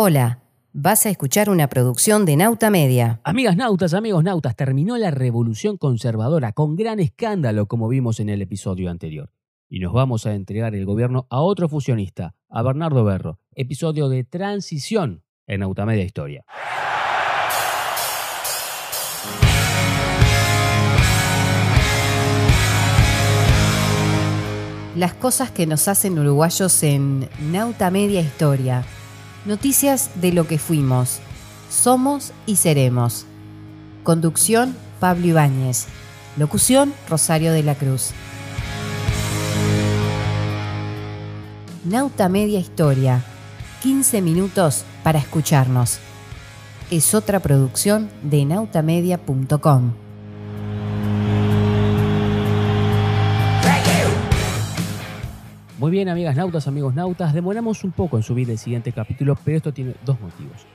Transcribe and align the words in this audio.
Hola, 0.00 0.44
vas 0.72 1.06
a 1.06 1.10
escuchar 1.10 1.50
una 1.50 1.66
producción 1.66 2.24
de 2.24 2.36
Nauta 2.36 2.70
Media. 2.70 3.20
Amigas 3.24 3.56
nautas, 3.56 3.94
amigos 3.94 4.22
nautas, 4.22 4.54
terminó 4.54 4.96
la 4.96 5.10
revolución 5.10 5.76
conservadora 5.76 6.52
con 6.52 6.76
gran 6.76 7.00
escándalo 7.00 7.66
como 7.66 7.88
vimos 7.88 8.20
en 8.20 8.28
el 8.28 8.40
episodio 8.40 8.92
anterior. 8.92 9.32
Y 9.68 9.80
nos 9.80 9.92
vamos 9.92 10.24
a 10.24 10.36
entregar 10.36 10.76
el 10.76 10.86
gobierno 10.86 11.26
a 11.30 11.40
otro 11.40 11.68
fusionista, 11.68 12.36
a 12.48 12.62
Bernardo 12.62 13.02
Berro, 13.02 13.40
episodio 13.56 14.08
de 14.08 14.22
transición 14.22 15.24
en 15.48 15.60
Nauta 15.62 15.84
Media 15.84 16.04
Historia. 16.04 16.44
Las 24.94 25.14
cosas 25.14 25.50
que 25.50 25.66
nos 25.66 25.88
hacen 25.88 26.16
uruguayos 26.20 26.84
en 26.84 27.28
Nauta 27.50 27.90
Media 27.90 28.20
Historia. 28.20 28.84
Noticias 29.48 30.10
de 30.20 30.30
lo 30.30 30.46
que 30.46 30.58
fuimos, 30.58 31.20
somos 31.70 32.34
y 32.44 32.56
seremos. 32.56 33.24
Conducción 34.02 34.76
Pablo 35.00 35.26
Ibáñez. 35.28 35.86
Locución 36.36 36.92
Rosario 37.08 37.54
de 37.54 37.62
la 37.62 37.74
Cruz. 37.74 38.10
Nauta 41.82 42.28
Media 42.28 42.58
Historia. 42.58 43.24
15 43.82 44.20
minutos 44.20 44.84
para 45.02 45.18
escucharnos. 45.18 45.98
Es 46.90 47.14
otra 47.14 47.40
producción 47.40 48.10
de 48.22 48.44
nautamedia.com. 48.44 50.07
Muy 55.78 55.92
bien, 55.92 56.08
amigas 56.08 56.34
nautas, 56.34 56.66
amigos 56.66 56.92
nautas, 56.96 57.32
demoramos 57.32 57.84
un 57.84 57.92
poco 57.92 58.16
en 58.16 58.24
subir 58.24 58.50
el 58.50 58.58
siguiente 58.58 58.90
capítulo, 58.90 59.38
pero 59.44 59.58
esto 59.58 59.72
tiene 59.72 59.94
dos 60.04 60.20
motivos. 60.20 60.66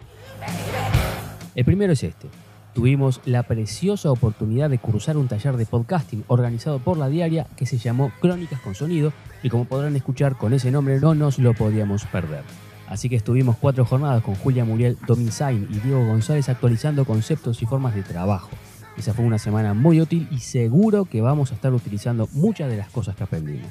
El 1.55 1.65
primero 1.65 1.91
es 1.91 2.03
este. 2.03 2.29
Tuvimos 2.73 3.19
la 3.25 3.43
preciosa 3.43 4.09
oportunidad 4.11 4.69
de 4.69 4.77
cursar 4.77 5.17
un 5.17 5.27
taller 5.27 5.57
de 5.57 5.65
podcasting 5.65 6.23
organizado 6.27 6.79
por 6.79 6.97
la 6.97 7.09
diaria 7.09 7.47
que 7.57 7.65
se 7.65 7.77
llamó 7.77 8.13
Crónicas 8.21 8.61
con 8.61 8.75
Sonido 8.75 9.11
y 9.43 9.49
como 9.49 9.65
podrán 9.65 9.97
escuchar 9.97 10.37
con 10.37 10.53
ese 10.53 10.71
nombre 10.71 11.01
no 11.01 11.13
nos 11.15 11.37
lo 11.37 11.53
podíamos 11.53 12.05
perder. 12.05 12.43
Así 12.87 13.09
que 13.09 13.17
estuvimos 13.17 13.57
cuatro 13.57 13.83
jornadas 13.83 14.23
con 14.23 14.35
Julia 14.35 14.63
Muriel 14.63 14.97
Dominsain 15.05 15.67
y 15.69 15.79
Diego 15.79 16.05
González 16.05 16.47
actualizando 16.47 17.03
conceptos 17.03 17.61
y 17.61 17.65
formas 17.65 17.93
de 17.93 18.03
trabajo. 18.03 18.51
Esa 18.95 19.13
fue 19.13 19.25
una 19.25 19.37
semana 19.37 19.73
muy 19.73 19.99
útil 19.99 20.29
y 20.31 20.39
seguro 20.39 21.03
que 21.03 21.19
vamos 21.19 21.51
a 21.51 21.55
estar 21.55 21.73
utilizando 21.73 22.29
muchas 22.31 22.69
de 22.69 22.77
las 22.77 22.89
cosas 22.89 23.17
que 23.17 23.23
aprendimos. 23.23 23.67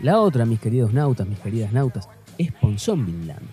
La 0.00 0.20
otra, 0.20 0.44
mis 0.44 0.60
queridos 0.60 0.92
nautas, 0.92 1.26
mis 1.26 1.38
queridas 1.38 1.72
nautas, 1.72 2.08
es 2.36 2.52
Ponsonbinland. 2.52 3.48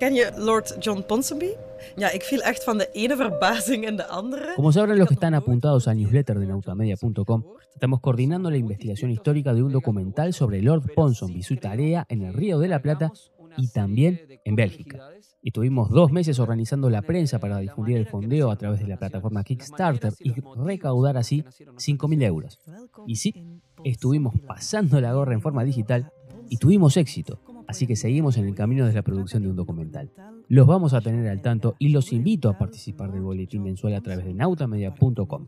Ken 0.00 0.14
je 0.14 0.30
Lord 0.38 0.78
John 0.80 1.02
Ponsonby? 1.02 1.54
Ja, 1.96 2.10
ik 2.10 2.22
viel 2.22 2.40
echt 2.40 2.64
van 2.64 2.78
de 2.78 2.90
ene 2.92 3.16
verbazing 3.16 3.88
in 3.88 3.96
de 3.96 4.06
andere. 4.06 4.54
Como 4.54 4.72
sabrán 4.72 4.98
los 4.98 5.08
que 5.08 5.14
están 5.14 5.34
apuntados 5.34 5.86
al 5.86 5.96
newsletter 5.96 6.38
de 6.38 6.46
nautamedia.com, 6.46 7.44
estamos 7.74 8.00
coordinando 8.00 8.50
la 8.50 8.56
investigación 8.56 9.10
histórica 9.10 9.52
de 9.54 9.62
un 9.62 9.72
documental 9.72 10.32
sobre 10.32 10.62
Lord 10.62 10.92
Ponsonby 10.94 11.42
su 11.42 11.56
tarea 11.56 12.06
en 12.08 12.22
el 12.22 12.32
Río 12.32 12.58
de 12.58 12.68
la 12.68 12.80
Plata 12.80 13.12
y 13.56 13.68
también 13.68 14.20
en 14.44 14.56
Bélgica. 14.56 15.10
Estuvimos 15.42 15.90
dos 15.90 16.10
meses 16.10 16.38
organizando 16.38 16.90
la 16.90 17.02
prensa 17.02 17.38
para 17.38 17.58
difundir 17.58 17.96
el 17.96 18.06
fondeo 18.06 18.50
a 18.50 18.56
través 18.56 18.80
de 18.80 18.86
la 18.86 18.98
plataforma 18.98 19.44
Kickstarter 19.44 20.12
y 20.20 20.32
recaudar 20.56 21.16
así 21.16 21.42
5.000 21.42 22.22
euros. 22.24 22.58
Y 23.06 23.16
sí, 23.16 23.60
estuvimos 23.84 24.34
pasando 24.46 25.00
la 25.00 25.12
gorra 25.12 25.34
en 25.34 25.40
forma 25.40 25.64
digital 25.64 26.12
y 26.48 26.56
tuvimos 26.56 26.96
éxito, 26.96 27.40
así 27.66 27.86
que 27.86 27.96
seguimos 27.96 28.36
en 28.36 28.46
el 28.46 28.54
camino 28.54 28.86
de 28.86 28.92
la 28.92 29.02
producción 29.02 29.42
de 29.42 29.50
un 29.50 29.56
documental. 29.56 30.10
Los 30.48 30.66
vamos 30.66 30.94
a 30.94 31.00
tener 31.00 31.28
al 31.28 31.42
tanto 31.42 31.76
y 31.78 31.90
los 31.90 32.12
invito 32.12 32.48
a 32.48 32.56
participar 32.56 33.12
del 33.12 33.22
boletín 33.22 33.62
mensual 33.62 33.94
a 33.94 34.00
través 34.00 34.24
de 34.24 34.34
nautamedia.com. 34.34 35.46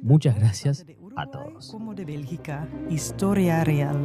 Muchas 0.00 0.36
gracias 0.36 0.86
a 1.18 1.26
todos. 1.26 1.70
Como 1.70 1.94
de 1.94 2.04
Bélgica, 2.04 2.68
historia 2.88 3.64
real. 3.64 3.96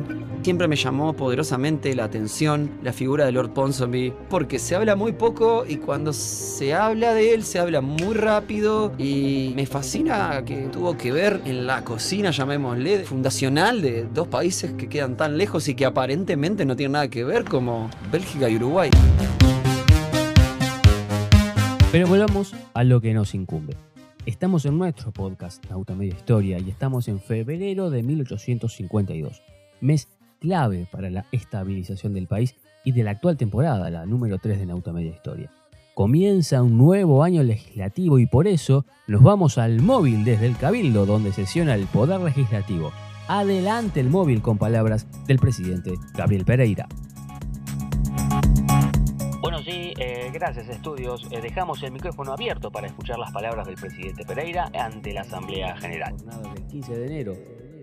Siempre 0.42 0.68
me 0.68 0.76
llamó 0.76 1.14
poderosamente 1.14 1.94
la 1.96 2.06
atención 2.06 2.72
la 2.82 2.92
figura 2.92 3.26
de 3.26 3.32
Lord 3.32 3.54
Ponsonby, 3.54 4.14
porque 4.30 4.58
se 4.58 4.76
habla 4.76 4.96
muy 4.96 5.14
poco 5.14 5.64
y 5.68 5.78
cuando 5.78 6.12
se 6.12 6.74
habla 6.74 7.14
de 7.14 7.34
él 7.34 7.44
se 7.44 7.60
habla 7.60 7.82
muy 7.82 8.16
rápido 8.16 8.94
y 8.98 9.54
me 9.56 9.66
fascina 9.68 10.44
que 10.44 10.68
tuvo 10.70 10.98
que 10.98 11.12
ver 11.12 11.42
en 11.46 11.68
la 11.68 11.84
cocina, 11.84 12.32
llamémosle, 12.32 13.04
fundacional 13.04 13.82
de 13.82 14.06
dos 14.06 14.28
países 14.28 14.74
que 14.74 14.90
quedan 14.90 15.16
tan 15.16 15.38
lejos 15.38 15.68
y 15.68 15.76
que 15.76 15.86
aparentemente 15.86 16.66
no 16.66 16.76
tienen 16.76 16.94
nada 16.94 17.08
que 17.10 17.24
ver 17.24 17.44
como 17.44 17.90
Bélgica 18.12 18.50
y 18.50 18.56
Uruguay. 18.56 18.90
Pero 21.92 22.08
volvamos 22.08 22.56
a 22.74 22.84
lo 22.84 23.00
que 23.02 23.14
nos 23.14 23.36
incumbe. 23.36 23.78
Estamos 24.26 24.64
en 24.64 24.78
nuestro 24.78 25.12
podcast 25.12 25.70
Nauta 25.70 25.96
Media 25.96 26.14
Historia 26.16 26.58
y 26.58 26.70
estamos 26.70 27.10
en 27.10 27.20
febrero 27.20 27.90
de 27.90 28.04
1852, 28.04 29.42
mes 29.82 30.08
clave 30.40 30.88
para 30.90 31.10
la 31.10 31.26
estabilización 31.34 32.14
del 32.14 32.28
país 32.28 32.56
y 32.86 32.94
de 32.94 33.04
la 33.04 33.12
actual 33.12 33.36
temporada, 33.36 33.90
la 33.90 34.06
número 34.06 34.38
3 34.38 34.60
de 34.60 34.66
Nauta 34.66 34.94
Media 34.94 35.12
Historia. 35.12 35.52
Comienza 35.94 36.64
un 36.64 36.78
nuevo 36.78 37.22
año 37.22 37.44
legislativo 37.44 38.18
y 38.18 38.26
por 38.26 38.48
eso 38.48 38.86
nos 39.08 39.22
vamos 39.22 39.58
al 39.58 39.82
móvil 39.82 40.24
desde 40.24 40.46
el 40.46 40.56
Cabildo 40.56 41.06
donde 41.06 41.34
sesiona 41.34 41.76
el 41.76 41.86
Poder 41.88 42.22
Legislativo. 42.22 42.94
Adelante 43.28 44.00
el 44.00 44.10
móvil 44.10 44.42
con 44.42 44.58
palabras 44.58 45.06
del 45.28 45.38
presidente 45.38 45.96
Gabriel 46.16 46.46
Pereira. 46.46 46.88
Bueno, 49.42 49.60
sí, 49.60 49.94
eh, 50.00 50.13
gracias 50.34 50.68
estudios. 50.68 51.28
Eh, 51.32 51.40
dejamos 51.42 51.82
el 51.84 51.92
micrófono 51.92 52.34
abierto 52.34 52.72
para 52.72 52.88
escuchar 52.88 53.20
las 53.20 53.32
palabras 53.32 53.68
del 53.68 53.76
presidente 53.76 54.26
Pereira 54.26 54.70
ante 54.74 55.14
la 55.14 55.22
Asamblea 55.22 55.78
General. 55.78 56.16
del 56.18 56.66
15 56.68 56.98
de 56.98 57.06
enero 57.06 57.34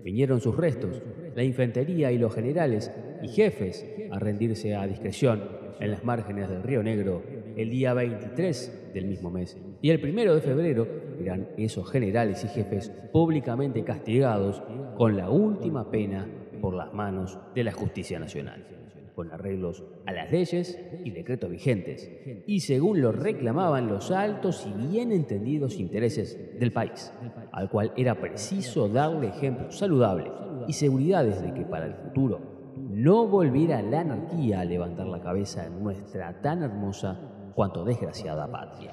vinieron 0.03 0.41
sus 0.41 0.55
restos, 0.55 1.01
la 1.33 1.43
infantería 1.43 2.11
y 2.11 2.17
los 2.17 2.35
generales 2.35 2.91
y 3.23 3.29
jefes 3.29 3.85
a 4.11 4.19
rendirse 4.19 4.75
a 4.75 4.85
discreción 4.85 5.43
en 5.79 5.91
las 5.91 6.03
márgenes 6.03 6.49
del 6.49 6.61
Río 6.61 6.83
Negro 6.83 7.23
el 7.55 7.69
día 7.69 7.93
23 7.93 8.93
del 8.93 9.05
mismo 9.05 9.31
mes. 9.31 9.57
Y 9.81 9.89
el 9.89 10.01
primero 10.01 10.35
de 10.35 10.41
febrero 10.41 10.87
eran 11.19 11.49
esos 11.57 11.89
generales 11.89 12.43
y 12.43 12.49
jefes 12.49 12.91
públicamente 13.13 13.83
castigados 13.83 14.61
con 14.97 15.15
la 15.15 15.29
última 15.29 15.89
pena 15.89 16.27
por 16.61 16.73
las 16.73 16.93
manos 16.93 17.39
de 17.55 17.63
la 17.63 17.71
justicia 17.71 18.19
nacional 18.19 18.80
con 19.11 19.31
arreglos 19.31 19.83
a 20.05 20.11
las 20.11 20.31
leyes 20.31 20.79
y 21.03 21.11
decretos 21.11 21.49
vigentes, 21.49 22.09
y 22.47 22.61
según 22.61 23.01
lo 23.01 23.11
reclamaban 23.11 23.87
los 23.87 24.11
altos 24.11 24.67
y 24.67 24.87
bien 24.87 25.11
entendidos 25.11 25.77
intereses 25.77 26.59
del 26.59 26.71
país, 26.71 27.13
al 27.51 27.69
cual 27.69 27.93
era 27.97 28.19
preciso 28.19 28.87
darle 28.87 29.27
ejemplo 29.27 29.71
saludable 29.71 30.31
y 30.67 30.73
seguridades 30.73 31.41
de 31.41 31.53
que 31.53 31.65
para 31.65 31.85
el 31.85 31.95
futuro 31.95 32.39
no 32.75 33.27
volviera 33.27 33.81
la 33.81 34.01
anarquía 34.01 34.61
a 34.61 34.65
levantar 34.65 35.07
la 35.07 35.21
cabeza 35.21 35.65
en 35.65 35.83
nuestra 35.83 36.41
tan 36.41 36.63
hermosa 36.63 37.19
cuanto 37.53 37.83
desgraciada 37.83 38.49
patria. 38.49 38.91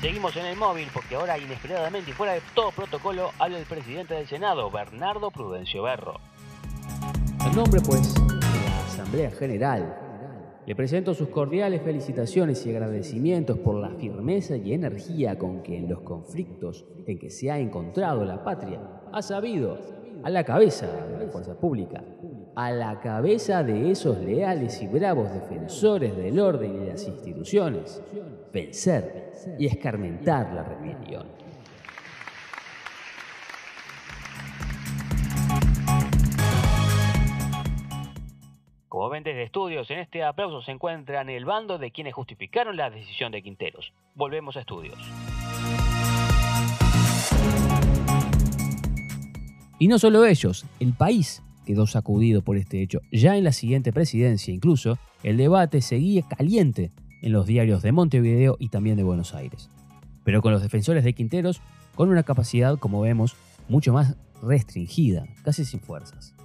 Seguimos 0.00 0.36
en 0.36 0.46
el 0.46 0.56
móvil 0.56 0.88
porque 0.92 1.16
ahora 1.16 1.36
inesperadamente 1.36 2.10
y 2.10 2.14
fuera 2.14 2.34
de 2.34 2.42
todo 2.54 2.70
protocolo 2.70 3.30
habla 3.38 3.58
el 3.58 3.66
presidente 3.66 4.14
del 4.14 4.28
Senado, 4.28 4.70
Bernardo 4.70 5.30
Prudencio 5.30 5.82
Berro. 5.82 6.20
En 7.46 7.54
nombre, 7.54 7.80
pues, 7.80 8.12
de 8.12 8.20
la 8.20 8.84
Asamblea 8.86 9.30
General, 9.30 9.96
le 10.66 10.74
presento 10.74 11.14
sus 11.14 11.28
cordiales 11.28 11.80
felicitaciones 11.80 12.66
y 12.66 12.70
agradecimientos 12.70 13.56
por 13.58 13.76
la 13.76 13.90
firmeza 13.90 14.56
y 14.56 14.72
energía 14.72 15.38
con 15.38 15.62
que 15.62 15.78
en 15.78 15.88
los 15.88 16.00
conflictos 16.00 16.84
en 17.06 17.20
que 17.20 17.30
se 17.30 17.50
ha 17.52 17.58
encontrado 17.60 18.24
la 18.24 18.42
patria 18.42 18.80
ha 19.12 19.22
sabido, 19.22 19.78
a 20.24 20.30
la 20.30 20.42
cabeza 20.42 20.88
de 20.88 21.24
la 21.24 21.30
fuerza 21.30 21.54
pública, 21.54 22.02
a 22.56 22.72
la 22.72 22.98
cabeza 22.98 23.62
de 23.62 23.92
esos 23.92 24.18
leales 24.18 24.82
y 24.82 24.88
bravos 24.88 25.32
defensores 25.32 26.16
del 26.16 26.40
orden 26.40 26.82
y 26.82 26.86
las 26.86 27.06
instituciones, 27.06 28.02
vencer 28.52 29.30
y 29.56 29.66
escarmentar 29.66 30.52
la 30.52 30.64
rebelión. 30.64 31.45
Como 38.96 39.10
ven 39.10 39.24
desde 39.24 39.42
estudios, 39.42 39.90
en 39.90 39.98
este 39.98 40.24
aplauso 40.24 40.62
se 40.62 40.70
encuentran 40.70 41.28
el 41.28 41.44
bando 41.44 41.76
de 41.76 41.90
quienes 41.90 42.14
justificaron 42.14 42.78
la 42.78 42.88
decisión 42.88 43.30
de 43.30 43.42
Quinteros. 43.42 43.92
Volvemos 44.14 44.56
a 44.56 44.60
estudios. 44.60 44.96
Y 49.78 49.88
no 49.88 49.98
solo 49.98 50.24
ellos, 50.24 50.64
el 50.80 50.94
país 50.94 51.42
quedó 51.66 51.86
sacudido 51.86 52.40
por 52.40 52.56
este 52.56 52.80
hecho. 52.80 53.00
Ya 53.12 53.36
en 53.36 53.44
la 53.44 53.52
siguiente 53.52 53.92
presidencia, 53.92 54.54
incluso, 54.54 54.96
el 55.22 55.36
debate 55.36 55.82
seguía 55.82 56.22
caliente 56.22 56.90
en 57.20 57.32
los 57.32 57.44
diarios 57.44 57.82
de 57.82 57.92
Montevideo 57.92 58.56
y 58.58 58.70
también 58.70 58.96
de 58.96 59.02
Buenos 59.02 59.34
Aires. 59.34 59.68
Pero 60.24 60.40
con 60.40 60.52
los 60.52 60.62
defensores 60.62 61.04
de 61.04 61.12
Quinteros, 61.12 61.60
con 61.96 62.08
una 62.08 62.22
capacidad, 62.22 62.78
como 62.78 63.02
vemos, 63.02 63.36
mucho 63.68 63.92
más 63.92 64.16
restringida, 64.40 65.26
casi 65.44 65.66
sin 65.66 65.80
fuerzas. 65.80 66.35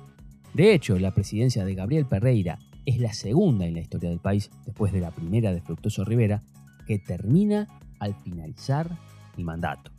De 0.54 0.74
hecho, 0.74 1.00
la 1.00 1.12
presidencia 1.12 1.64
de 1.64 1.76
Gabriel 1.76 2.06
Pereira 2.06 2.60
es 2.86 3.00
la 3.00 3.14
segunda 3.14 3.66
en 3.66 3.74
la 3.74 3.82
historia 3.82 4.10
del 4.10 4.20
país, 4.20 4.50
después 4.66 4.92
de 4.92 5.00
la 5.00 5.12
primera 5.12 5.54
de 5.54 5.62
Fructuoso 5.62 6.04
Rivera, 6.04 6.44
que 6.88 7.00
termina 7.00 7.68
al 8.00 8.16
finalizar 8.16 8.98
el 9.38 9.46
mandato. 9.46 9.92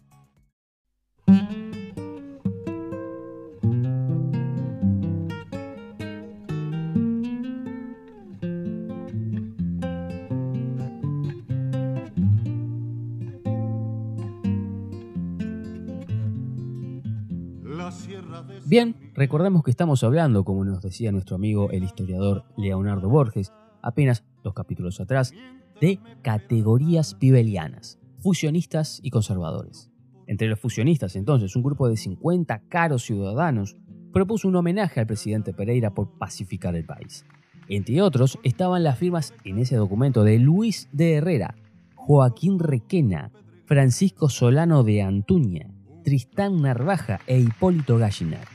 Bien, 18.66 18.96
recordemos 19.14 19.62
que 19.62 19.70
estamos 19.70 20.04
hablando, 20.04 20.44
como 20.44 20.64
nos 20.64 20.82
decía 20.82 21.12
nuestro 21.12 21.36
amigo 21.36 21.70
el 21.70 21.84
historiador 21.84 22.44
Leonardo 22.56 23.08
Borges, 23.08 23.52
apenas 23.82 24.24
dos 24.42 24.54
capítulos 24.54 25.00
atrás, 25.00 25.32
de 25.80 25.98
categorías 26.22 27.14
pibelianas, 27.14 27.98
fusionistas 28.18 29.00
y 29.02 29.10
conservadores. 29.10 29.90
Entre 30.26 30.48
los 30.48 30.60
fusionistas, 30.60 31.16
entonces, 31.16 31.56
un 31.56 31.62
grupo 31.62 31.88
de 31.88 31.96
50 31.96 32.60
caros 32.68 33.02
ciudadanos 33.02 33.76
propuso 34.12 34.48
un 34.48 34.56
homenaje 34.56 35.00
al 35.00 35.06
presidente 35.06 35.52
Pereira 35.52 35.92
por 35.92 36.18
pacificar 36.18 36.76
el 36.76 36.84
país. 36.84 37.24
Entre 37.68 38.02
otros 38.02 38.38
estaban 38.42 38.84
las 38.84 38.98
firmas 38.98 39.34
en 39.44 39.58
ese 39.58 39.76
documento 39.76 40.24
de 40.24 40.38
Luis 40.38 40.88
de 40.92 41.14
Herrera, 41.14 41.56
Joaquín 41.94 42.58
Requena, 42.58 43.32
Francisco 43.64 44.28
Solano 44.28 44.84
de 44.84 45.02
Antuña, 45.02 45.70
Tristán 46.02 46.62
Narvaja 46.62 47.20
e 47.26 47.38
Hipólito 47.38 47.98
Gallinar. 47.98 48.46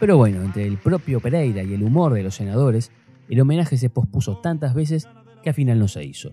Pero 0.00 0.16
bueno, 0.16 0.42
entre 0.42 0.66
el 0.66 0.78
propio 0.78 1.20
Pereira 1.20 1.62
y 1.62 1.74
el 1.74 1.82
humor 1.82 2.14
de 2.14 2.22
los 2.22 2.34
senadores, 2.34 2.90
el 3.28 3.40
homenaje 3.40 3.76
se 3.76 3.88
pospuso 3.88 4.38
tantas 4.38 4.74
veces 4.74 5.08
que 5.42 5.50
al 5.50 5.54
final 5.54 5.78
no 5.78 5.88
se 5.88 6.04
hizo. 6.04 6.32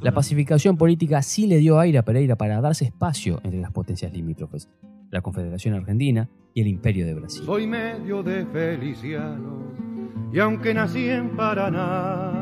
La 0.00 0.12
pacificación 0.12 0.76
política 0.76 1.22
sí 1.22 1.46
le 1.46 1.58
dio 1.58 1.78
aire 1.80 1.98
a 1.98 2.04
Pereira 2.04 2.36
para 2.36 2.60
darse 2.60 2.84
espacio 2.84 3.40
entre 3.42 3.60
las 3.60 3.72
potencias 3.72 4.12
limítrofes, 4.12 4.68
la 5.10 5.22
Confederación 5.22 5.74
Argentina 5.74 6.28
y 6.54 6.60
el 6.60 6.68
Imperio 6.68 7.06
de 7.06 7.14
Brasil. 7.14 7.42
Soy 7.44 7.66
medio 7.66 8.22
de 8.22 8.46
Feliciano 8.46 9.72
y 10.32 10.38
aunque 10.38 10.74
nací 10.74 11.08
en 11.08 11.34
Paraná, 11.36 12.37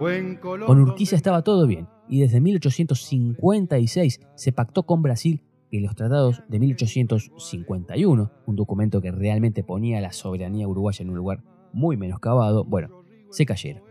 con 0.00 0.80
Urquiza 0.80 1.14
estaba 1.14 1.42
todo 1.42 1.66
bien 1.66 1.86
y 2.08 2.20
desde 2.20 2.40
1856 2.40 4.20
se 4.34 4.52
pactó 4.52 4.84
con 4.84 5.02
Brasil 5.02 5.42
que 5.70 5.78
los 5.80 5.94
tratados 5.94 6.42
de 6.48 6.58
1851, 6.58 8.32
un 8.46 8.56
documento 8.56 9.02
que 9.02 9.12
realmente 9.12 9.62
ponía 9.62 10.00
la 10.00 10.12
soberanía 10.12 10.66
uruguaya 10.66 11.02
en 11.02 11.10
un 11.10 11.16
lugar 11.16 11.44
muy 11.74 11.98
menoscabado, 11.98 12.64
bueno, 12.64 13.04
se 13.30 13.44
cayeron. 13.44 13.89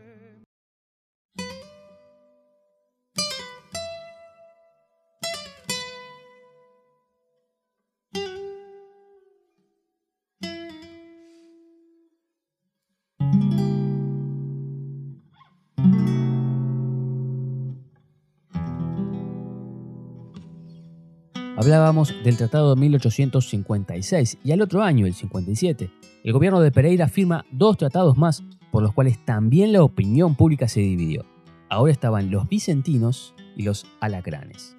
Hablábamos 21.60 22.16
del 22.24 22.38
Tratado 22.38 22.74
de 22.74 22.80
1856 22.80 24.38
y 24.46 24.54
al 24.54 24.62
otro 24.62 24.82
año, 24.82 25.06
el 25.06 25.14
57, 25.14 25.92
el 26.24 26.32
gobierno 26.32 26.62
de 26.62 26.72
Pereira 26.72 27.10
firma 27.10 27.44
dos 27.52 27.76
tratados 27.76 28.18
más 28.18 28.46
por 28.72 28.82
los 28.82 28.94
cuales 28.94 29.26
también 29.26 29.74
la 29.74 29.84
opinión 29.84 30.36
pública 30.36 30.70
se 30.70 30.80
dividió. 30.80 31.26
Ahora 31.68 31.92
estaban 31.92 32.32
los 32.32 32.48
vicentinos 32.48 33.36
y 33.58 33.64
los 33.64 33.86
alacranes. 34.00 34.78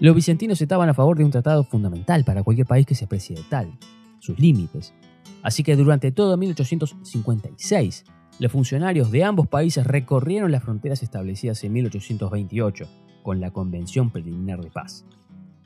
Los 0.00 0.14
vicentinos 0.14 0.62
estaban 0.62 0.88
a 0.88 0.94
favor 0.94 1.18
de 1.18 1.26
un 1.26 1.30
tratado 1.30 1.62
fundamental 1.62 2.24
para 2.24 2.42
cualquier 2.42 2.66
país 2.66 2.86
que 2.86 2.94
se 2.94 3.04
aprecie 3.04 3.36
de 3.36 3.42
tal, 3.50 3.78
sus 4.18 4.38
límites. 4.38 4.94
Así 5.42 5.62
que 5.62 5.76
durante 5.76 6.10
todo 6.10 6.38
1856, 6.38 8.04
los 8.38 8.50
funcionarios 8.50 9.10
de 9.10 9.24
ambos 9.24 9.46
países 9.46 9.86
recorrieron 9.86 10.50
las 10.50 10.62
fronteras 10.62 11.02
establecidas 11.02 11.62
en 11.64 11.74
1828 11.74 13.03
con 13.24 13.40
la 13.40 13.50
Convención 13.50 14.10
Preliminar 14.10 14.60
de 14.60 14.70
Paz. 14.70 15.04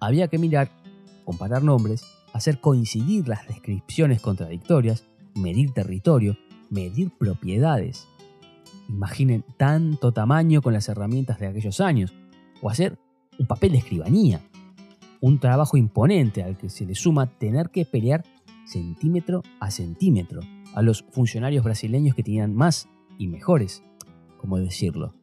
Había 0.01 0.29
que 0.29 0.39
mirar, 0.39 0.71
comparar 1.25 1.63
nombres, 1.63 2.07
hacer 2.33 2.61
coincidir 2.61 3.27
las 3.27 3.47
descripciones 3.49 4.21
contradictorias, 4.21 5.05
medir 5.35 5.73
territorio, 5.73 6.39
medir 6.71 7.11
propiedades. 7.19 8.07
Imaginen 8.89 9.45
tanto 9.57 10.13
tamaño 10.13 10.63
con 10.63 10.73
las 10.73 10.89
herramientas 10.89 11.41
de 11.41 11.49
aquellos 11.49 11.81
años, 11.81 12.15
o 12.63 12.71
hacer 12.71 12.97
un 13.39 13.47
papel 13.47 13.73
de 13.73 13.79
escribanía, 13.79 14.41
un 15.21 15.41
trabajo 15.41 15.77
imponente 15.77 16.45
al 16.45 16.57
que 16.57 16.71
se 16.71 16.87
le 16.87 16.95
suma 16.95 17.27
tener 17.27 17.71
que 17.71 17.85
pelear 17.85 18.25
centímetro 18.67 19.43
a 19.59 19.73
centímetro 19.73 20.41
a 20.75 20.83
los 20.83 21.03
funcionarios 21.11 21.65
brasileños 21.65 22.15
que 22.15 22.23
tenían 22.23 22.55
más 22.55 22.89
y 23.19 23.27
mejores, 23.27 23.83
como 24.39 24.59
decirlo, 24.59 25.15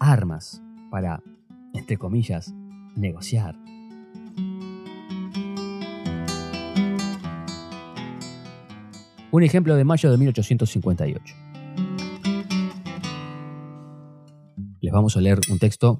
armas 0.00 0.62
para 0.90 1.22
entre 1.76 1.96
comillas, 1.96 2.52
negociar. 2.94 3.54
Un 9.30 9.42
ejemplo 9.42 9.76
de 9.76 9.84
mayo 9.84 10.10
de 10.10 10.16
1858. 10.16 11.34
Les 14.80 14.92
vamos 14.92 15.16
a 15.16 15.20
leer 15.20 15.40
un 15.50 15.58
texto 15.58 15.98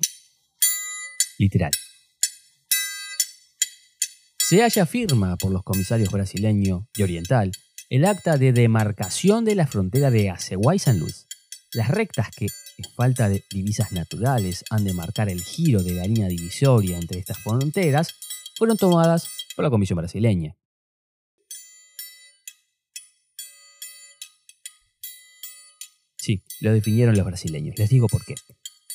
literal. 1.39 1.73
Se 4.49 4.63
halla 4.63 4.87
firma 4.87 5.37
por 5.37 5.51
los 5.51 5.65
comisarios 5.65 6.11
brasileño 6.11 6.87
y 6.97 7.03
oriental 7.03 7.51
el 7.91 8.05
acta 8.05 8.37
de 8.37 8.53
demarcación 8.53 9.45
de 9.45 9.55
la 9.55 9.67
frontera 9.67 10.11
de 10.11 10.31
Aceguá 10.31 10.75
y 10.75 10.79
San 10.79 10.99
Luis. 10.99 11.27
Las 11.73 11.89
rectas 11.89 12.31
que 12.31 12.47
falta 12.85 13.29
de 13.29 13.45
divisas 13.51 13.93
naturales 13.93 14.65
han 14.71 14.85
de 14.85 14.93
marcar 14.93 15.29
el 15.29 15.43
giro 15.43 15.83
de 15.83 15.93
la 15.93 16.05
línea 16.05 16.29
divisoria 16.29 16.99
entre 16.99 17.19
estas 17.19 17.39
fronteras, 17.39 18.15
fueron 18.57 18.77
tomadas 18.77 19.29
por 19.55 19.65
la 19.65 19.71
Comisión 19.71 19.97
brasileña. 19.97 20.57
Sí, 26.19 26.43
lo 26.61 26.73
definieron 26.73 27.17
los 27.17 27.25
brasileños. 27.25 27.79
Les 27.79 27.89
digo 27.89 28.09
por 28.09 28.25
qué. 28.25 28.35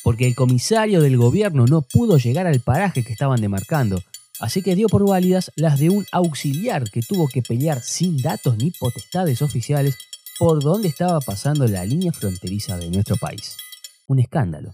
Porque 0.04 0.28
el 0.28 0.36
comisario 0.36 1.02
del 1.02 1.18
gobierno 1.18 1.66
no 1.66 1.82
pudo 1.82 2.18
llegar 2.18 2.48
al 2.48 2.60
paraje 2.60 3.04
que 3.04 3.14
estaban 3.14 3.40
demarcando, 3.40 4.04
así 4.40 4.62
que 4.62 4.76
dio 4.76 4.88
por 4.90 5.08
válidas 5.08 5.52
las 5.56 5.80
de 5.80 5.90
un 5.90 6.06
auxiliar 6.12 6.90
que 6.90 7.02
tuvo 7.02 7.28
que 7.28 7.42
pelear 7.42 7.82
sin 7.82 8.18
datos 8.18 8.58
ni 8.58 8.72
potestades 8.72 9.42
oficiales 9.42 9.96
por 10.40 10.62
dónde 10.62 10.88
estaba 10.88 11.20
pasando 11.22 11.68
la 11.68 11.86
línea 11.86 12.12
fronteriza 12.12 12.78
de 12.78 12.90
nuestro 12.90 13.16
país 13.16 13.56
un 14.12 14.20
escándalo. 14.20 14.74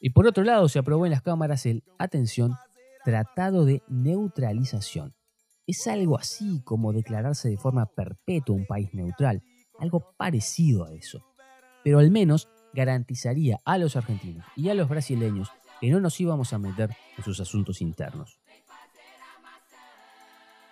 Y 0.00 0.10
por 0.10 0.26
otro 0.26 0.44
lado 0.44 0.68
se 0.68 0.78
aprobó 0.78 1.04
en 1.04 1.10
las 1.10 1.22
cámaras 1.22 1.66
el, 1.66 1.82
atención, 1.98 2.56
Tratado 3.04 3.64
de 3.64 3.82
Neutralización. 3.88 5.14
Es 5.66 5.86
algo 5.88 6.16
así 6.16 6.62
como 6.64 6.92
declararse 6.92 7.48
de 7.48 7.56
forma 7.56 7.86
perpetua 7.86 8.54
un 8.54 8.66
país 8.66 8.94
neutral, 8.94 9.42
algo 9.78 10.14
parecido 10.16 10.84
a 10.84 10.94
eso. 10.94 11.20
Pero 11.82 11.98
al 11.98 12.10
menos 12.10 12.48
garantizaría 12.72 13.58
a 13.64 13.78
los 13.78 13.96
argentinos 13.96 14.46
y 14.56 14.68
a 14.68 14.74
los 14.74 14.88
brasileños 14.88 15.50
que 15.80 15.90
no 15.90 16.00
nos 16.00 16.20
íbamos 16.20 16.52
a 16.52 16.58
meter 16.58 16.90
en 17.18 17.24
sus 17.24 17.40
asuntos 17.40 17.82
internos. 17.82 18.38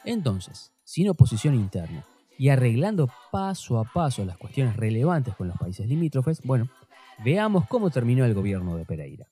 Entonces, 0.04 0.72
sin 0.84 1.08
oposición 1.08 1.54
interna 1.54 2.04
y 2.42 2.48
arreglando 2.48 3.08
paso 3.30 3.78
a 3.78 3.84
paso 3.84 4.24
las 4.24 4.36
cuestiones 4.36 4.76
relevantes 4.76 5.32
con 5.36 5.46
los 5.46 5.56
países 5.56 5.86
limítrofes, 5.86 6.42
bueno, 6.42 6.66
veamos 7.24 7.68
cómo 7.68 7.88
terminó 7.88 8.24
el 8.24 8.34
gobierno 8.34 8.76
de 8.76 8.84
Pereira. 8.84 9.28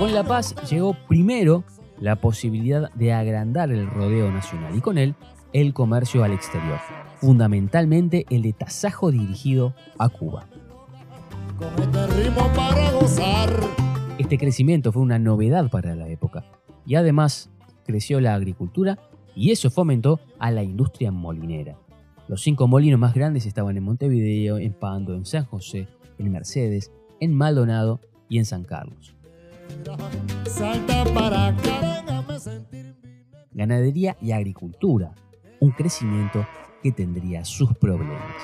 Con 0.00 0.12
la 0.12 0.24
paz 0.24 0.56
llegó 0.68 0.96
primero 1.06 1.62
la 2.00 2.16
posibilidad 2.16 2.92
de 2.94 3.12
agrandar 3.12 3.70
el 3.70 3.88
rodeo 3.88 4.32
nacional 4.32 4.74
y 4.74 4.80
con 4.80 4.98
él 4.98 5.14
el 5.52 5.72
comercio 5.72 6.24
al 6.24 6.32
exterior, 6.32 6.80
fundamentalmente 7.20 8.26
el 8.30 8.42
de 8.42 8.52
tasajo 8.52 9.12
dirigido 9.12 9.76
a 9.96 10.08
Cuba. 10.08 10.48
Este 14.18 14.38
crecimiento 14.38 14.90
fue 14.90 15.02
una 15.02 15.20
novedad 15.20 15.70
para 15.70 15.94
la 15.94 16.08
época 16.08 16.44
y 16.84 16.96
además 16.96 17.48
creció 17.90 18.20
la 18.20 18.34
agricultura 18.34 18.98
y 19.34 19.50
eso 19.50 19.70
fomentó 19.70 20.20
a 20.38 20.50
la 20.50 20.62
industria 20.62 21.10
molinera. 21.10 21.76
Los 22.28 22.42
cinco 22.42 22.68
molinos 22.68 23.00
más 23.00 23.14
grandes 23.14 23.46
estaban 23.46 23.76
en 23.76 23.82
Montevideo, 23.82 24.58
en 24.58 24.72
Pando, 24.72 25.14
en 25.14 25.24
San 25.26 25.44
José, 25.44 25.88
en 26.18 26.30
Mercedes, 26.30 26.92
en 27.18 27.34
Maldonado 27.34 28.00
y 28.28 28.38
en 28.38 28.44
San 28.44 28.62
Carlos. 28.62 29.16
Ganadería 33.52 34.16
y 34.20 34.30
agricultura, 34.30 35.12
un 35.58 35.72
crecimiento 35.72 36.46
que 36.82 36.92
tendría 36.92 37.44
sus 37.44 37.76
problemas. 37.76 38.36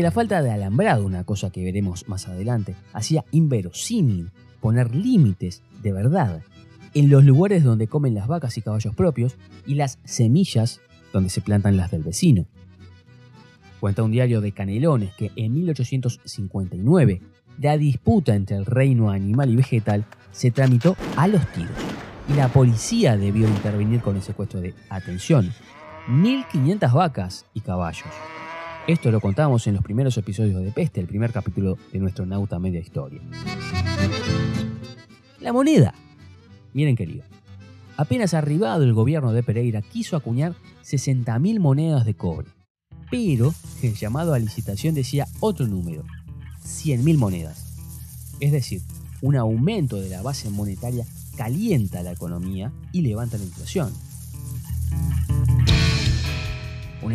Porque 0.00 0.06
la 0.06 0.12
falta 0.12 0.40
de 0.40 0.50
alambrado, 0.50 1.04
una 1.04 1.24
cosa 1.24 1.50
que 1.50 1.62
veremos 1.62 2.08
más 2.08 2.26
adelante, 2.26 2.74
hacía 2.94 3.22
inverosímil 3.32 4.30
poner 4.62 4.94
límites 4.94 5.62
de 5.82 5.92
verdad 5.92 6.40
en 6.94 7.10
los 7.10 7.22
lugares 7.22 7.64
donde 7.64 7.86
comen 7.86 8.14
las 8.14 8.26
vacas 8.26 8.56
y 8.56 8.62
caballos 8.62 8.94
propios 8.94 9.36
y 9.66 9.74
las 9.74 9.98
semillas 10.04 10.80
donde 11.12 11.28
se 11.28 11.42
plantan 11.42 11.76
las 11.76 11.90
del 11.90 12.02
vecino. 12.02 12.46
Cuenta 13.78 14.02
un 14.02 14.10
diario 14.10 14.40
de 14.40 14.52
Canelones 14.52 15.14
que 15.16 15.32
en 15.36 15.52
1859 15.52 17.20
la 17.58 17.76
disputa 17.76 18.34
entre 18.34 18.56
el 18.56 18.64
reino 18.64 19.10
animal 19.10 19.50
y 19.50 19.56
vegetal 19.56 20.06
se 20.32 20.50
tramitó 20.50 20.96
a 21.16 21.28
los 21.28 21.46
tiros 21.52 21.76
y 22.26 22.32
la 22.32 22.48
policía 22.48 23.18
debió 23.18 23.46
intervenir 23.46 24.00
con 24.00 24.16
el 24.16 24.22
secuestro 24.22 24.62
de, 24.62 24.72
atención, 24.88 25.52
1.500 26.08 26.90
vacas 26.90 27.44
y 27.52 27.60
caballos. 27.60 28.08
Esto 28.90 29.12
lo 29.12 29.20
contábamos 29.20 29.68
en 29.68 29.74
los 29.74 29.84
primeros 29.84 30.18
episodios 30.18 30.60
de 30.64 30.72
Peste, 30.72 31.00
el 31.00 31.06
primer 31.06 31.30
capítulo 31.30 31.78
de 31.92 32.00
nuestro 32.00 32.26
Nauta 32.26 32.58
Media 32.58 32.80
Historia. 32.80 33.20
La 35.38 35.52
moneda. 35.52 35.94
Miren 36.74 36.96
querido, 36.96 37.22
apenas 37.96 38.34
arribado 38.34 38.82
el 38.82 38.92
gobierno 38.92 39.32
de 39.32 39.44
Pereira 39.44 39.80
quiso 39.80 40.16
acuñar 40.16 40.56
60.000 40.84 41.60
monedas 41.60 42.04
de 42.04 42.14
cobre, 42.14 42.48
pero 43.12 43.54
el 43.80 43.94
llamado 43.94 44.34
a 44.34 44.40
licitación 44.40 44.96
decía 44.96 45.28
otro 45.38 45.68
número, 45.68 46.02
100.000 46.64 47.16
monedas. 47.16 47.78
Es 48.40 48.50
decir, 48.50 48.82
un 49.22 49.36
aumento 49.36 50.00
de 50.00 50.08
la 50.08 50.20
base 50.20 50.50
monetaria 50.50 51.06
calienta 51.36 52.02
la 52.02 52.10
economía 52.10 52.72
y 52.90 53.02
levanta 53.02 53.38
la 53.38 53.44
inflación. 53.44 53.92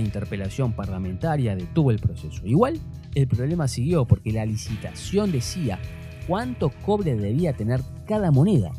Interpelación 0.05 0.74
parlamentaria 0.74 1.55
detuvo 1.55 1.91
el 1.91 2.00
proceso. 2.00 2.45
Igual, 2.45 2.79
el 3.13 3.27
problema 3.27 3.67
siguió 3.67 4.05
porque 4.05 4.31
la 4.31 4.45
licitación 4.45 5.31
decía 5.31 5.79
cuánto 6.27 6.69
cobre 6.69 7.15
debía 7.15 7.53
tener 7.53 7.81
cada 8.07 8.31
moneda, 8.31 8.71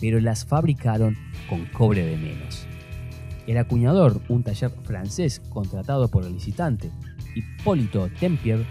pero 0.00 0.20
las 0.20 0.44
fabricaron 0.44 1.16
con 1.48 1.66
cobre 1.66 2.06
de 2.06 2.16
menos. 2.16 2.66
El 3.46 3.58
acuñador, 3.58 4.20
un 4.28 4.42
taller 4.42 4.70
francés 4.84 5.40
contratado 5.48 6.08
por 6.08 6.24
el 6.24 6.34
licitante, 6.34 6.90
Hipólito 7.34 8.08
Tempier, 8.20 8.64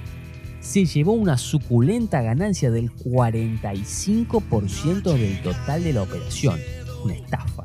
se 0.61 0.85
llevó 0.85 1.11
una 1.13 1.37
suculenta 1.37 2.21
ganancia 2.21 2.71
del 2.71 2.91
45% 2.91 5.17
del 5.17 5.41
total 5.41 5.83
de 5.83 5.93
la 5.93 6.03
operación. 6.03 6.59
Una 7.03 7.15
estafa. 7.15 7.63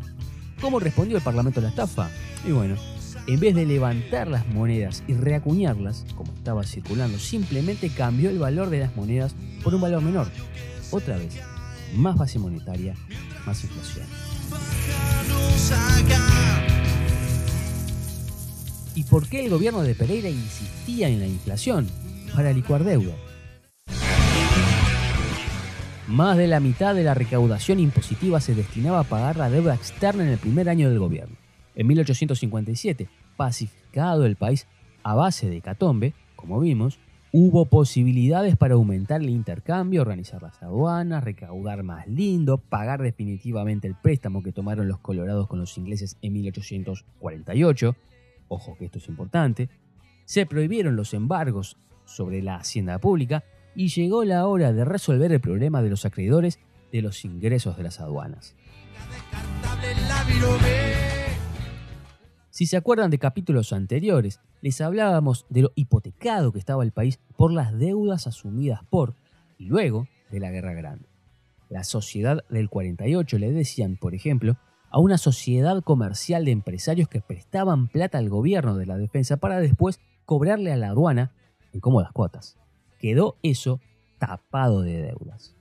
¿Cómo 0.61 0.81
respondió 0.81 1.19
el 1.19 1.23
Parlamento 1.23 1.61
a 1.61 1.65
la 1.65 1.69
estafa? 1.69 2.09
Y 2.47 2.53
bueno, 2.53 2.77
en 3.27 3.41
vez 3.41 3.55
de 3.55 3.67
levantar 3.67 4.29
las 4.29 4.47
monedas 4.49 5.03
y 5.07 5.15
reacuñarlas, 5.15 6.05
como 6.17 6.33
estaba 6.33 6.65
circulando, 6.65 7.19
simplemente 7.19 7.91
cambió 7.91 8.31
el 8.31 8.39
valor 8.39 8.71
de 8.71 8.81
las 8.81 8.97
monedas 8.97 9.35
por 9.63 9.75
un 9.75 9.81
valor 9.81 10.03
menor. 10.03 10.29
Otra 10.91 11.17
vez, 11.17 11.41
más 11.95 12.17
base 12.17 12.39
monetaria, 12.39 12.95
más 13.45 13.63
inflación. 13.65 14.07
¿Y 18.95 19.05
por 19.05 19.29
qué 19.29 19.45
el 19.45 19.51
gobierno 19.51 19.83
de 19.83 19.95
Pereira 19.95 20.31
insistía 20.31 21.09
en 21.09 21.21
la 21.21 21.27
inflación? 21.27 21.87
para 22.37 22.53
licuar 22.53 22.85
deuda. 22.85 23.15
Más 26.07 26.37
de 26.37 26.47
la 26.47 26.61
mitad 26.61 26.95
de 26.95 27.03
la 27.03 27.15
recaudación 27.15 27.81
impositiva 27.81 28.41
se 28.41 28.55
destinaba 28.55 29.01
a 29.01 29.05
pagar 29.05 29.37
la 29.37 29.51
deuda 29.51 29.75
externa 29.75 30.23
en 30.23 30.31
el 30.31 30.39
primer 30.39 30.69
año 30.69 30.89
del 30.89 30.99
gobierno. 30.99 31.37
En 31.77 31.87
1857, 31.87 33.09
pacificado 33.37 34.25
el 34.25 34.37
país 34.37 34.67
a 35.03 35.15
base 35.15 35.49
de 35.49 35.61
catombe, 35.61 36.15
como 36.35 36.59
vimos, 36.59 36.99
hubo 37.33 37.67
posibilidades 37.67 38.57
para 38.57 38.75
aumentar 38.75 39.21
el 39.21 39.29
intercambio, 39.29 40.01
organizar 40.01 40.43
las 40.43 40.63
aduanas, 40.63 41.23
recaudar 41.23 41.83
más 41.83 42.09
lindo, 42.09 42.57
pagar 42.57 43.03
definitivamente 43.03 43.87
el 43.87 43.95
préstamo 43.95 44.43
que 44.43 44.53
tomaron 44.53 44.89
los 44.89 45.01
colorados 45.01 45.47
con 45.47 45.59
los 45.59 45.77
ingleses 45.77 46.17
en 46.23 46.33
1848. 46.33 47.95
Ojo 48.49 48.77
que 48.79 48.87
esto 48.87 48.99
es 48.99 49.09
importante. 49.09 49.69
Se 50.25 50.47
prohibieron 50.47 50.97
los 50.97 51.13
embargos 51.13 51.77
sobre 52.07 52.41
la 52.41 52.57
hacienda 52.57 52.99
pública 52.99 53.45
y 53.75 53.89
llegó 53.89 54.25
la 54.25 54.47
hora 54.47 54.73
de 54.73 54.87
resolver 54.87 55.31
el 55.31 55.41
problema 55.41 55.83
de 55.83 55.91
los 55.91 56.07
acreedores 56.07 56.59
de 56.91 57.03
los 57.03 57.25
ingresos 57.27 57.77
de 57.77 57.83
las 57.83 58.01
aduanas. 58.01 58.55
Si 62.57 62.65
se 62.65 62.79
acuerdan 62.79 63.11
de 63.11 63.19
capítulos 63.19 63.75
anteriores, 63.75 64.41
les 64.63 64.81
hablábamos 64.81 65.45
de 65.51 65.61
lo 65.61 65.73
hipotecado 65.75 66.53
que 66.53 66.59
estaba 66.59 66.85
el 66.85 66.91
país 66.91 67.21
por 67.37 67.53
las 67.53 67.79
deudas 67.79 68.27
asumidas 68.27 68.81
por 68.89 69.15
y 69.59 69.67
luego 69.67 70.09
de 70.31 70.41
la 70.41 70.51
Guerra 70.51 70.73
Grande. 70.73 71.07
La 71.69 71.85
sociedad 71.85 72.47
del 72.49 72.71
48 72.71 73.39
le 73.39 73.53
decían, 73.53 73.99
por 73.99 74.15
ejemplo, 74.15 74.57
a 74.89 75.01
una 75.01 75.19
sociedad 75.19 75.83
comercial 75.83 76.47
de 76.47 76.53
empresarios 76.53 77.11
que 77.11 77.21
prestaban 77.21 77.89
plata 77.89 78.17
al 78.17 78.31
gobierno 78.31 78.79
de 78.79 78.87
la 78.87 78.97
defensa 78.97 79.37
para 79.37 79.61
después 79.61 80.01
cobrarle 80.25 80.73
a 80.73 80.79
la 80.79 80.89
aduana 80.89 81.33
en 81.75 81.81
cómodas 81.81 82.13
cuotas. 82.13 82.57
Quedó 82.99 83.37
eso 83.43 83.83
tapado 84.19 84.81
de 84.81 85.03
deudas. 85.03 85.55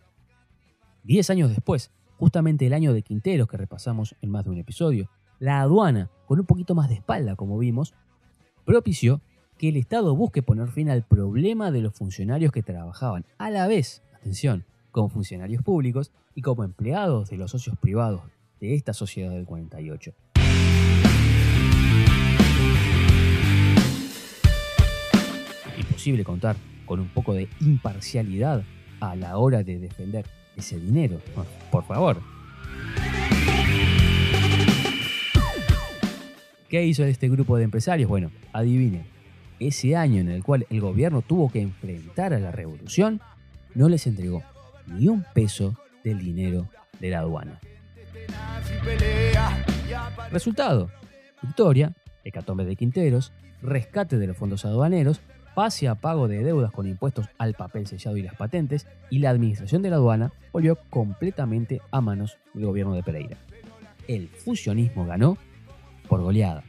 Diez 1.04 1.30
años 1.30 1.50
después, 1.50 1.92
justamente 2.16 2.66
el 2.66 2.74
año 2.74 2.94
de 2.94 3.02
Quinteros 3.02 3.50
que 3.50 3.58
repasamos 3.58 4.16
en 4.22 4.30
más 4.30 4.46
de 4.46 4.52
un 4.52 4.60
episodio, 4.60 5.10
la 5.40 5.60
aduana, 5.60 6.10
con 6.28 6.40
un 6.40 6.46
poquito 6.46 6.76
más 6.76 6.90
de 6.90 6.96
espalda 6.96 7.36
como 7.36 7.58
vimos, 7.58 7.94
propició 8.66 9.22
que 9.58 9.70
el 9.70 9.78
Estado 9.78 10.16
busque 10.16 10.44
poner 10.44 10.68
fin 10.70 10.90
al 10.90 11.04
problema 11.04 11.72
de 11.72 11.82
los 11.82 11.94
funcionarios 11.94 12.52
que 12.52 12.64
trabajaban 12.64 13.26
a 13.38 13.50
la 13.50 13.68
vez, 13.68 14.02
atención, 14.16 14.66
como 14.92 15.10
funcionarios 15.10 15.64
públicos 15.64 16.12
y 16.34 16.42
como 16.42 16.64
empleados 16.64 17.30
de 17.30 17.38
los 17.38 17.52
socios 17.52 17.78
privados 17.78 18.22
de 18.60 18.76
esta 18.76 18.94
sociedad 18.94 19.32
del 19.32 19.46
48. 19.46 20.14
contar 26.24 26.56
con 26.86 27.00
un 27.00 27.10
poco 27.10 27.34
de 27.34 27.50
imparcialidad 27.62 28.64
a 29.00 29.16
la 29.16 29.38
hora 29.38 29.64
de 29.64 29.80
defender 29.80 30.26
ese 30.56 30.80
dinero. 30.80 31.20
por 31.72 31.84
favor. 31.84 32.35
¿Qué 36.70 36.84
hizo 36.86 37.04
este 37.04 37.30
grupo 37.30 37.58
de 37.58 37.64
empresarios? 37.64 38.10
Bueno, 38.10 38.32
adivinen. 38.54 39.06
Ese 39.60 39.96
año 39.96 40.20
en 40.20 40.30
el 40.30 40.44
cual 40.44 40.66
el 40.70 40.82
gobierno 40.82 41.22
tuvo 41.22 41.50
que 41.50 41.62
enfrentar 41.62 42.34
a 42.34 42.40
la 42.40 42.52
revolución, 42.52 43.22
no 43.74 43.88
les 43.88 44.06
entregó 44.08 44.44
ni 44.88 45.08
un 45.08 45.24
peso 45.34 45.76
del 46.04 46.20
dinero 46.20 46.70
de 47.00 47.10
la 47.10 47.20
aduana. 47.20 47.60
Resultado, 50.32 50.90
victoria, 51.42 51.94
hecatombe 52.24 52.66
de 52.66 52.76
Quinteros, 52.76 53.32
rescate 53.62 54.18
de 54.18 54.28
los 54.28 54.38
fondos 54.38 54.66
aduaneros 54.66 55.22
pase 55.56 55.88
a 55.88 55.96
pago 55.96 56.28
de 56.28 56.44
deudas 56.44 56.72
con 56.72 56.86
impuestos 56.86 57.28
al 57.40 57.54
papel 57.54 57.88
sellado 57.88 58.18
y 58.18 58.22
las 58.22 58.36
patentes, 58.36 58.86
y 59.10 59.20
la 59.20 59.30
administración 59.32 59.82
de 59.82 59.90
la 59.90 59.96
aduana 59.96 60.34
volvió 60.52 60.76
completamente 60.90 61.82
a 61.92 62.02
manos 62.02 62.38
del 62.54 62.66
gobierno 62.66 62.94
de 62.94 63.02
Pereira. 63.02 63.38
El 64.08 64.28
fusionismo 64.28 65.06
ganó 65.06 65.38
por 66.06 66.22
goleada. 66.22 66.64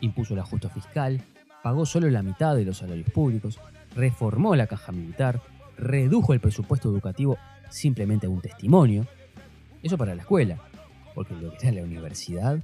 Impuso 0.00 0.34
el 0.34 0.40
ajuste 0.40 0.68
fiscal, 0.68 1.20
pagó 1.62 1.86
solo 1.86 2.08
la 2.08 2.22
mitad 2.22 2.54
de 2.56 2.64
los 2.64 2.78
salarios 2.78 3.10
públicos, 3.10 3.60
reformó 3.94 4.54
la 4.56 4.66
caja 4.66 4.92
militar, 4.92 5.42
redujo 5.76 6.32
el 6.32 6.40
presupuesto 6.40 6.88
educativo 6.88 7.38
simplemente 7.68 8.26
a 8.26 8.30
un 8.30 8.40
testimonio. 8.40 9.06
Eso 9.82 9.98
para 9.98 10.14
la 10.14 10.22
escuela, 10.22 10.58
porque 11.14 11.34
lo 11.34 11.50
que 11.56 11.66
era 11.66 11.80
la 11.80 11.84
universidad 11.84 12.58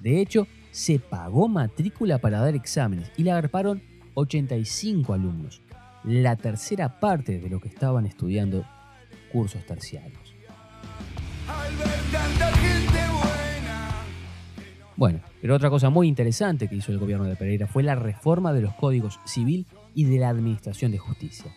de 0.00 0.20
hecho, 0.20 0.46
se 0.70 0.98
pagó 0.98 1.48
matrícula 1.48 2.18
para 2.18 2.40
dar 2.40 2.54
exámenes 2.54 3.10
y 3.16 3.22
le 3.22 3.32
agarparon 3.32 3.82
85 4.14 5.12
alumnos, 5.12 5.62
la 6.04 6.36
tercera 6.36 7.00
parte 7.00 7.38
de 7.38 7.50
lo 7.50 7.60
que 7.60 7.68
estaban 7.68 8.06
estudiando 8.06 8.64
cursos 9.32 9.64
terciarios. 9.66 10.29
Bueno, 15.00 15.20
pero 15.40 15.56
otra 15.56 15.70
cosa 15.70 15.88
muy 15.88 16.08
interesante 16.08 16.68
que 16.68 16.76
hizo 16.76 16.92
el 16.92 16.98
gobierno 16.98 17.24
de 17.24 17.34
Pereira 17.34 17.66
fue 17.66 17.82
la 17.82 17.94
reforma 17.94 18.52
de 18.52 18.60
los 18.60 18.74
códigos 18.74 19.18
civil 19.24 19.66
y 19.94 20.04
de 20.04 20.18
la 20.18 20.28
administración 20.28 20.92
de 20.92 20.98
justicia. 20.98 21.50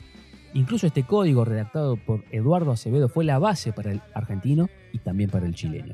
Incluso 0.54 0.88
este 0.88 1.04
código 1.04 1.44
redactado 1.44 1.98
por 1.98 2.24
Eduardo 2.32 2.72
Acevedo 2.72 3.10
fue 3.10 3.26
la 3.26 3.40
base 3.40 3.74
para 3.74 3.92
el 3.92 4.02
argentino 4.14 4.70
y 4.94 5.00
también 5.00 5.30
para 5.30 5.46
el 5.46 5.56
chileno. 5.56 5.94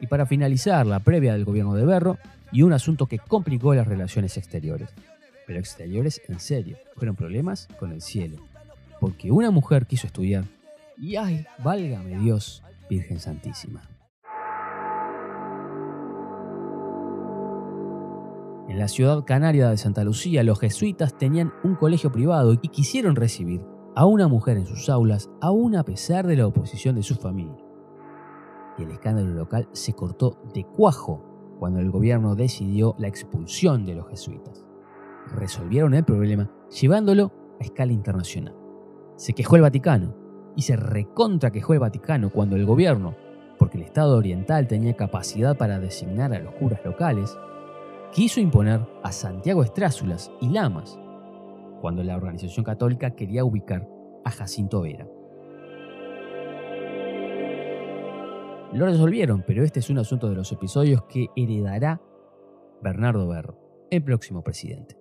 Y 0.00 0.06
para 0.06 0.24
finalizar, 0.24 0.86
la 0.86 1.00
previa 1.00 1.32
del 1.32 1.44
gobierno 1.44 1.74
de 1.74 1.84
Berro 1.84 2.16
y 2.52 2.62
un 2.62 2.74
asunto 2.74 3.06
que 3.06 3.18
complicó 3.18 3.74
las 3.74 3.88
relaciones 3.88 4.36
exteriores. 4.36 4.90
Pero 5.48 5.58
exteriores 5.58 6.22
en 6.28 6.38
serio, 6.38 6.76
fueron 6.94 7.16
problemas 7.16 7.66
con 7.80 7.90
el 7.90 8.02
cielo. 8.02 8.36
Porque 9.00 9.32
una 9.32 9.50
mujer 9.50 9.86
quiso 9.86 10.06
estudiar 10.06 10.44
y 10.96 11.16
ay, 11.16 11.44
válgame 11.58 12.18
Dios, 12.18 12.62
Virgen 12.90 13.20
Santísima. 13.20 13.82
En 18.68 18.78
la 18.78 18.88
ciudad 18.88 19.24
canaria 19.24 19.70
de 19.70 19.76
Santa 19.76 20.02
Lucía, 20.02 20.42
los 20.42 20.58
jesuitas 20.58 21.16
tenían 21.16 21.52
un 21.62 21.76
colegio 21.76 22.10
privado 22.10 22.52
y 22.52 22.68
quisieron 22.68 23.14
recibir 23.14 23.62
a 23.94 24.06
una 24.06 24.26
mujer 24.26 24.56
en 24.56 24.66
sus 24.66 24.88
aulas, 24.88 25.30
aún 25.40 25.76
a 25.76 25.84
pesar 25.84 26.26
de 26.26 26.36
la 26.36 26.46
oposición 26.46 26.96
de 26.96 27.02
su 27.02 27.14
familia. 27.14 27.64
Y 28.76 28.82
el 28.82 28.90
escándalo 28.90 29.34
local 29.34 29.68
se 29.72 29.92
cortó 29.92 30.42
de 30.52 30.64
cuajo 30.64 31.56
cuando 31.60 31.78
el 31.78 31.90
gobierno 31.90 32.34
decidió 32.34 32.96
la 32.98 33.08
expulsión 33.08 33.86
de 33.86 33.94
los 33.94 34.08
jesuitas. 34.08 34.64
Resolvieron 35.34 35.94
el 35.94 36.04
problema 36.04 36.50
llevándolo 36.70 37.32
a 37.60 37.64
escala 37.64 37.92
internacional. 37.92 38.56
Se 39.16 39.32
quejó 39.32 39.56
el 39.56 39.62
Vaticano 39.62 40.19
y 40.56 40.62
se 40.62 40.76
recontra 40.76 41.50
quejó 41.50 41.74
el 41.74 41.80
Vaticano 41.80 42.30
cuando 42.30 42.56
el 42.56 42.66
gobierno, 42.66 43.14
porque 43.58 43.78
el 43.78 43.84
Estado 43.84 44.16
oriental 44.16 44.66
tenía 44.66 44.96
capacidad 44.96 45.56
para 45.56 45.78
designar 45.78 46.32
a 46.32 46.38
los 46.38 46.54
curas 46.54 46.80
locales, 46.84 47.36
quiso 48.12 48.40
imponer 48.40 48.80
a 49.02 49.12
Santiago 49.12 49.62
Estrázulas 49.62 50.30
y 50.40 50.48
Lamas, 50.48 50.98
cuando 51.80 52.02
la 52.02 52.16
organización 52.16 52.64
católica 52.64 53.14
quería 53.14 53.44
ubicar 53.44 53.88
a 54.24 54.30
Jacinto 54.30 54.82
Vera. 54.82 55.06
Lo 58.72 58.86
resolvieron, 58.86 59.42
pero 59.46 59.64
este 59.64 59.80
es 59.80 59.90
un 59.90 59.98
asunto 59.98 60.28
de 60.28 60.36
los 60.36 60.52
episodios 60.52 61.02
que 61.04 61.28
heredará 61.34 62.00
Bernardo 62.80 63.26
Berro, 63.26 63.58
el 63.90 64.02
próximo 64.02 64.42
presidente. 64.42 64.96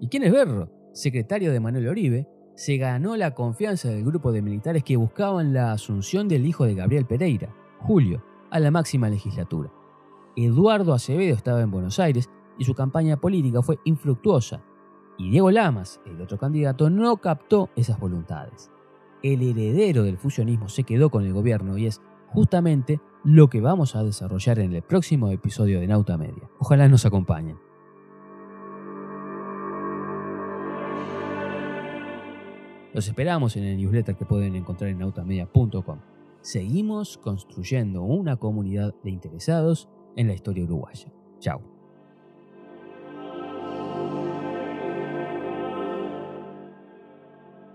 ¿Y 0.00 0.08
quién 0.08 0.22
es 0.22 0.32
Berro? 0.32 0.70
Secretario 0.92 1.52
de 1.52 1.60
Manuel 1.60 1.88
Oribe, 1.88 2.26
se 2.58 2.76
ganó 2.76 3.16
la 3.16 3.36
confianza 3.36 3.88
del 3.88 4.04
grupo 4.04 4.32
de 4.32 4.42
militares 4.42 4.82
que 4.82 4.96
buscaban 4.96 5.54
la 5.54 5.70
asunción 5.70 6.26
del 6.26 6.44
hijo 6.44 6.64
de 6.64 6.74
Gabriel 6.74 7.06
Pereira, 7.06 7.54
Julio, 7.78 8.24
a 8.50 8.58
la 8.58 8.72
máxima 8.72 9.08
legislatura. 9.08 9.70
Eduardo 10.34 10.92
Acevedo 10.92 11.36
estaba 11.36 11.62
en 11.62 11.70
Buenos 11.70 12.00
Aires 12.00 12.28
y 12.58 12.64
su 12.64 12.74
campaña 12.74 13.16
política 13.16 13.62
fue 13.62 13.78
infructuosa, 13.84 14.60
y 15.16 15.30
Diego 15.30 15.52
Lamas, 15.52 16.00
el 16.04 16.20
otro 16.20 16.36
candidato, 16.36 16.90
no 16.90 17.18
captó 17.18 17.70
esas 17.76 18.00
voluntades. 18.00 18.72
El 19.22 19.40
heredero 19.42 20.02
del 20.02 20.18
fusionismo 20.18 20.68
se 20.68 20.82
quedó 20.82 21.10
con 21.10 21.24
el 21.24 21.32
gobierno 21.32 21.78
y 21.78 21.86
es 21.86 22.02
justamente 22.26 23.00
lo 23.22 23.48
que 23.48 23.60
vamos 23.60 23.94
a 23.94 24.02
desarrollar 24.02 24.58
en 24.58 24.72
el 24.72 24.82
próximo 24.82 25.30
episodio 25.30 25.78
de 25.78 25.86
Nauta 25.86 26.18
Media. 26.18 26.50
Ojalá 26.58 26.88
nos 26.88 27.06
acompañen. 27.06 27.67
Los 32.94 33.06
esperamos 33.06 33.56
en 33.56 33.64
el 33.64 33.76
newsletter 33.76 34.16
que 34.16 34.24
pueden 34.24 34.56
encontrar 34.56 34.90
en 34.90 34.98
nautamedia.com. 34.98 35.98
Seguimos 36.40 37.18
construyendo 37.18 38.02
una 38.02 38.36
comunidad 38.36 38.94
de 39.02 39.10
interesados 39.10 39.88
en 40.16 40.28
la 40.28 40.34
historia 40.34 40.64
uruguaya. 40.64 41.12
Chao. 41.40 41.60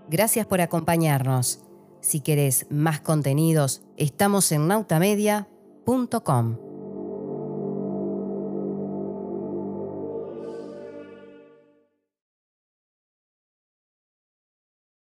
Gracias 0.08 0.46
por 0.46 0.60
acompañarnos. 0.60 1.60
Si 2.00 2.20
querés 2.20 2.66
más 2.70 3.00
contenidos, 3.00 3.82
estamos 3.96 4.52
en 4.52 4.68
nautamedia.com. 4.68 6.63